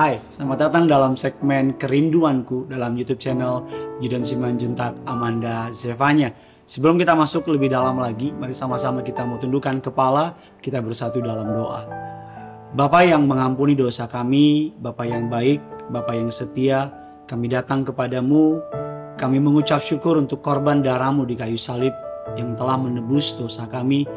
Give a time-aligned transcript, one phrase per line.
[0.00, 3.68] Hai, selamat datang dalam segmen Kerinduanku dalam YouTube channel
[4.00, 6.32] Gideon Simanjuntak Amanda Zevanya.
[6.64, 10.32] Sebelum kita masuk lebih dalam lagi, mari sama-sama kita mau tundukkan kepala,
[10.64, 11.84] kita bersatu dalam doa.
[12.72, 15.60] Bapa yang mengampuni dosa kami, Bapa yang baik,
[15.92, 16.88] Bapa yang setia,
[17.28, 18.56] kami datang kepadamu,
[19.20, 21.92] kami mengucap syukur untuk korban darahmu di kayu salib
[22.40, 24.08] yang telah menebus dosa kami,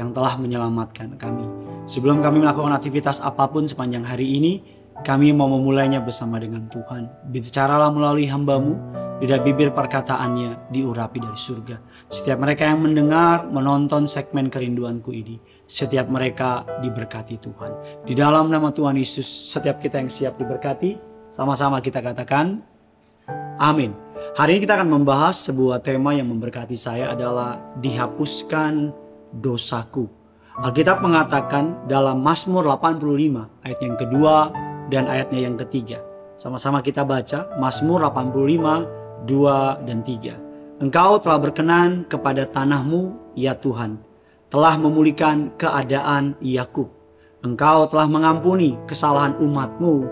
[0.00, 1.44] yang telah menyelamatkan kami.
[1.84, 7.28] Sebelum kami melakukan aktivitas apa pun sepanjang hari ini, kami mau memulainya bersama dengan Tuhan.
[7.28, 8.78] Bicaralah melalui hambamu,
[9.20, 11.76] lidah bibir perkataannya diurapi dari surga.
[12.08, 15.36] Setiap mereka yang mendengar, menonton segmen kerinduanku ini,
[15.66, 18.04] setiap mereka diberkati Tuhan.
[18.06, 20.96] Di dalam nama Tuhan Yesus, setiap kita yang siap diberkati,
[21.32, 22.62] sama-sama kita katakan,
[23.60, 23.92] amin.
[24.36, 28.92] Hari ini kita akan membahas sebuah tema yang memberkati saya adalah dihapuskan
[29.32, 30.08] dosaku.
[30.56, 34.48] Alkitab mengatakan dalam Mazmur 85 ayat yang kedua
[34.92, 36.02] dan ayatnya yang ketiga.
[36.36, 40.82] Sama-sama kita baca Mazmur 85 2 dan 3.
[40.84, 43.96] Engkau telah berkenan kepada tanahmu ya Tuhan,
[44.52, 46.92] telah memulihkan keadaan Yakub.
[47.40, 50.04] Engkau telah mengampuni kesalahan umatmu,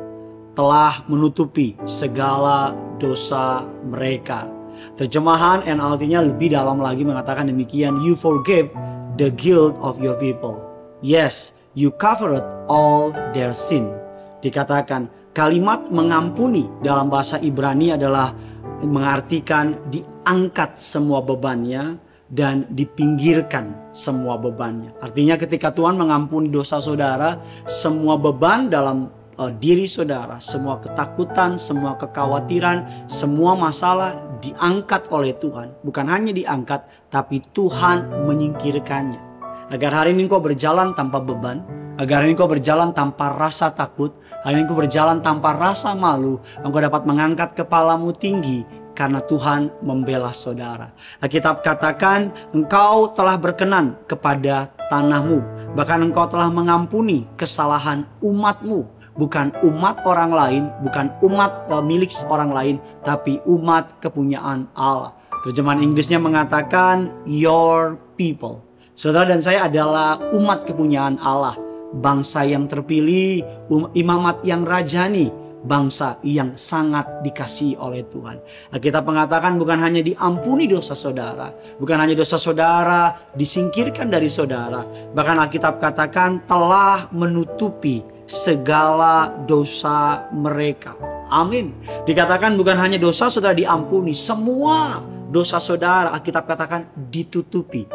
[0.57, 4.49] telah menutupi segala dosa mereka.
[4.97, 8.73] Terjemahan NLT-nya lebih dalam lagi mengatakan demikian, you forgive
[9.21, 10.59] the guilt of your people.
[11.05, 14.04] Yes, you covered all their sin.
[14.45, 18.37] Dikatakan kalimat mengampuni dalam bahasa Ibrani adalah
[18.85, 21.97] mengartikan diangkat semua bebannya
[22.29, 24.93] dan dipinggirkan semua bebannya.
[25.01, 31.97] Artinya ketika Tuhan mengampuni dosa saudara, semua beban dalam uh, diri saudara, semua ketakutan, semua
[31.97, 35.73] kekhawatiran, semua masalah diangkat oleh Tuhan.
[35.81, 39.33] Bukan hanya diangkat, tapi Tuhan menyingkirkannya.
[39.73, 44.15] Agar hari ini kau berjalan tanpa beban, agar hari ini kau berjalan tanpa rasa takut,
[44.43, 50.31] hari ini kau berjalan tanpa rasa malu, engkau dapat mengangkat kepalamu tinggi karena Tuhan membela
[50.31, 50.91] saudara.
[51.23, 55.43] Alkitab katakan engkau telah berkenan kepada tanahmu,
[55.75, 62.77] bahkan engkau telah mengampuni kesalahan umatmu bukan umat orang lain, bukan umat milik orang lain,
[63.07, 65.15] tapi umat kepunyaan Allah.
[65.47, 68.65] Terjemahan Inggrisnya mengatakan your people.
[68.95, 71.59] Saudara dan saya adalah umat kepunyaan Allah,
[72.03, 75.31] bangsa yang terpilih, um, imamat yang rajani,
[75.65, 78.37] bangsa yang sangat dikasihi oleh Tuhan.
[78.77, 81.51] Kita mengatakan bukan hanya diampuni dosa saudara,
[81.81, 84.85] bukan hanya dosa saudara disingkirkan dari saudara,
[85.17, 90.93] bahkan Alkitab katakan telah menutupi segala dosa mereka.
[91.33, 91.73] Amin.
[92.05, 95.01] Dikatakan bukan hanya dosa saudara diampuni, semua
[95.33, 97.89] dosa saudara Alkitab katakan ditutupi.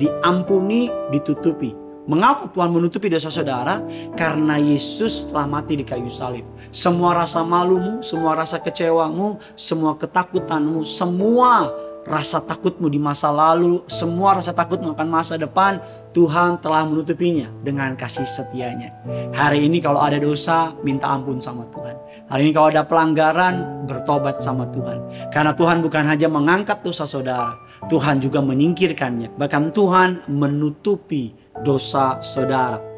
[0.00, 1.81] Diampuni, ditutupi.
[2.02, 3.78] Mengapa Tuhan menutupi dosa saudara?
[4.18, 6.42] Karena Yesus telah mati di kayu salib.
[6.74, 11.70] Semua rasa malumu, semua rasa kecewamu, semua ketakutanmu, semua
[12.02, 15.78] rasa takutmu di masa lalu, semua rasa takutmu akan masa depan,
[16.12, 18.92] Tuhan telah menutupinya dengan kasih setianya.
[19.32, 21.96] Hari ini kalau ada dosa, minta ampun sama Tuhan.
[22.28, 24.98] Hari ini kalau ada pelanggaran, bertobat sama Tuhan.
[25.32, 27.56] Karena Tuhan bukan hanya mengangkat dosa saudara,
[27.88, 29.38] Tuhan juga menyingkirkannya.
[29.38, 31.32] Bahkan Tuhan menutupi
[31.64, 32.91] dosa saudara.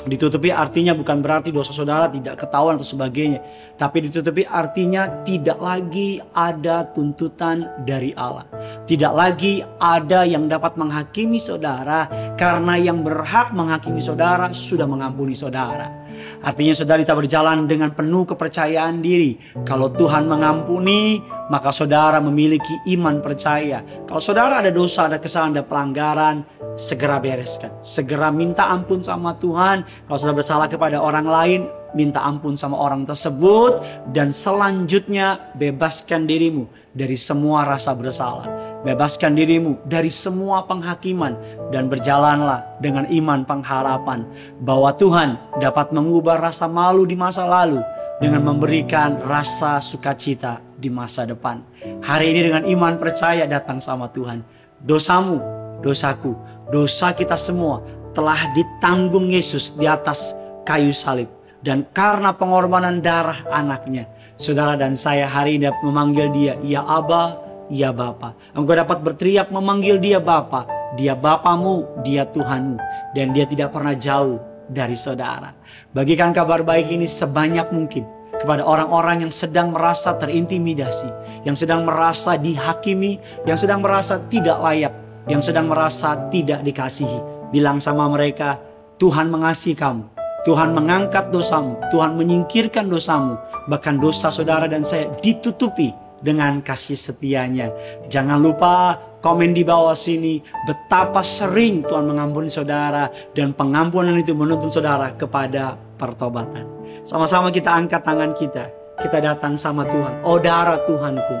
[0.00, 3.44] Ditutupi artinya bukan berarti dosa saudara tidak ketahuan atau sebagainya.
[3.76, 8.48] Tapi ditutupi artinya tidak lagi ada tuntutan dari Allah.
[8.88, 12.08] Tidak lagi ada yang dapat menghakimi saudara
[12.40, 15.99] karena yang berhak menghakimi saudara sudah mengampuni saudara.
[16.40, 19.36] Artinya saudara kita berjalan dengan penuh kepercayaan diri.
[19.66, 21.20] Kalau Tuhan mengampuni,
[21.50, 23.82] maka saudara memiliki iman percaya.
[24.06, 26.36] Kalau saudara ada dosa, ada kesalahan, ada pelanggaran,
[26.78, 27.74] segera bereskan.
[27.82, 29.82] Segera minta ampun sama Tuhan.
[30.06, 31.60] Kalau saudara bersalah kepada orang lain,
[31.92, 33.82] minta ampun sama orang tersebut.
[34.14, 41.36] Dan selanjutnya bebaskan dirimu dari semua rasa bersalah Bebaskan dirimu dari semua penghakiman
[41.68, 44.24] dan berjalanlah dengan iman pengharapan
[44.56, 47.84] bahwa Tuhan dapat mengubah rasa malu di masa lalu
[48.24, 51.60] dengan memberikan rasa sukacita di masa depan.
[52.00, 54.40] Hari ini dengan iman percaya datang sama Tuhan.
[54.80, 55.44] Dosamu,
[55.84, 56.32] dosaku,
[56.72, 57.84] dosa kita semua
[58.16, 60.32] telah ditanggung Yesus di atas
[60.64, 61.28] kayu salib.
[61.60, 64.08] Dan karena pengorbanan darah anaknya,
[64.40, 68.34] saudara dan saya hari ini dapat memanggil dia, Ya Abah, Ya Bapa.
[68.50, 70.66] Engkau dapat berteriak memanggil dia Bapa.
[70.98, 72.76] Dia Bapamu, dia Tuhanmu.
[73.14, 75.54] Dan dia tidak pernah jauh dari saudara.
[75.94, 78.02] Bagikan kabar baik ini sebanyak mungkin
[78.42, 81.06] kepada orang-orang yang sedang merasa terintimidasi,
[81.46, 84.94] yang sedang merasa dihakimi, yang sedang merasa tidak layak,
[85.30, 87.52] yang sedang merasa tidak dikasihi.
[87.54, 88.58] Bilang sama mereka,
[88.98, 90.18] Tuhan mengasihi kamu.
[90.40, 93.36] Tuhan mengangkat dosamu, Tuhan menyingkirkan dosamu,
[93.68, 97.72] bahkan dosa saudara dan saya ditutupi dengan kasih setianya.
[98.08, 104.72] Jangan lupa komen di bawah sini betapa sering Tuhan mengampuni saudara dan pengampunan itu menuntun
[104.72, 106.64] saudara kepada pertobatan.
[107.04, 108.80] Sama-sama kita angkat tangan kita.
[109.00, 110.20] Kita datang sama Tuhan.
[110.28, 111.36] Oh darah Tuhanku.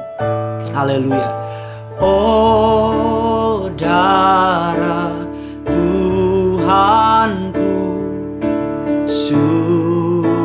[0.72, 1.28] Haleluya.
[2.00, 5.28] Oh darah
[5.68, 7.68] Tuhanku.
[9.04, 10.40] Sumber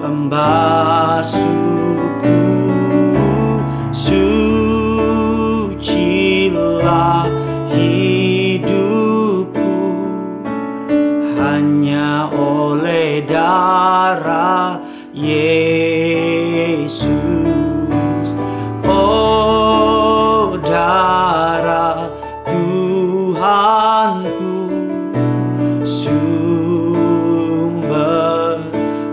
[0.00, 0.93] pembasuh
[14.14, 14.78] darah
[15.10, 15.74] Yesus.
[18.86, 22.14] Oh darah
[22.46, 23.74] Tuhanku
[25.82, 26.22] Sumber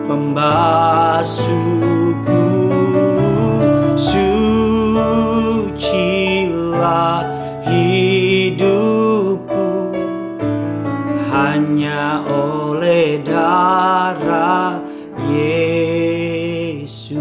[0.06, 1.50] pembasuhku
[3.97, 4.45] Sucilah
[7.65, 8.86] hidupku.
[11.33, 14.90] Hanya oleh darah
[15.31, 17.16] Yesus.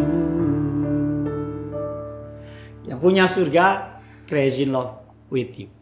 [2.87, 4.99] Yang punya surga, crazy love
[5.31, 5.80] with you.